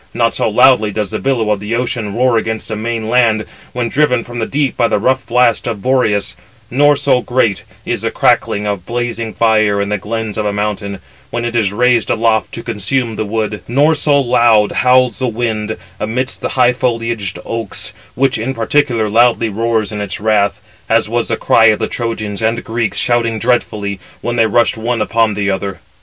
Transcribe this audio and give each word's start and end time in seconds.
Not 0.15 0.33
so 0.33 0.49
loudly 0.49 0.89
does 0.89 1.11
the 1.11 1.19
billow 1.19 1.51
of 1.51 1.59
the 1.59 1.75
ocean 1.75 2.15
roar 2.15 2.35
against 2.35 2.67
the 2.69 2.75
main 2.75 3.07
land, 3.07 3.45
when 3.71 3.87
driven 3.87 4.23
from 4.23 4.39
the 4.39 4.47
deep 4.47 4.75
by 4.75 4.87
the 4.87 4.97
rough 4.97 5.27
blast 5.27 5.67
of 5.67 5.83
Boreas; 5.83 6.35
nor 6.71 6.95
so 6.95 7.21
great 7.21 7.63
is 7.85 8.01
the 8.01 8.09
crackling 8.09 8.65
of 8.65 8.87
blazing 8.87 9.31
fire 9.31 9.79
in 9.79 9.89
the 9.89 9.99
glens 9.99 10.39
of 10.39 10.45
a 10.47 10.51
mountain, 10.51 11.01
when 11.29 11.45
it 11.45 11.55
is 11.55 11.71
raised 11.71 12.09
aloft 12.09 12.51
to 12.55 12.63
consume 12.63 13.15
the 13.15 13.25
wood; 13.25 13.61
nor 13.67 13.93
so 13.93 14.19
loud 14.19 14.71
howls 14.71 15.19
the 15.19 15.27
wind 15.27 15.77
amidst 15.99 16.41
the 16.41 16.49
high 16.49 16.73
foliaged 16.73 17.37
oaks 17.45 17.93
(which, 18.15 18.39
in 18.39 18.55
particular, 18.55 19.07
loudly 19.07 19.49
roars 19.49 19.91
in 19.91 20.01
its 20.01 20.19
wrath), 20.19 20.59
as 20.89 21.07
was 21.09 21.27
the 21.27 21.37
cry 21.37 21.65
of 21.65 21.77
the 21.77 21.85
Trojans 21.87 22.41
and 22.41 22.63
Greeks 22.63 22.97
shouting 22.97 23.37
dreadfully, 23.37 23.99
when 24.21 24.35
they 24.35 24.47
rushed 24.47 24.77
one 24.77 24.99
upon 24.99 25.35
the 25.35 25.51
other. 25.51 25.79